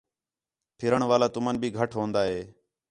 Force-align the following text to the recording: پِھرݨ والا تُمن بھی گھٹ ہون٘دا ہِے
پِھرݨ 0.77 1.01
والا 1.09 1.27
تُمن 1.33 1.55
بھی 1.61 1.69
گھٹ 1.77 1.91
ہون٘دا 1.97 2.21
ہِے 2.29 2.39